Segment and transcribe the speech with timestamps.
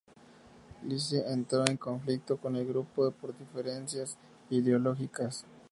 [0.83, 4.17] Lise entró en conflicto con el grupo por diferencias
[4.49, 5.45] ideológicas.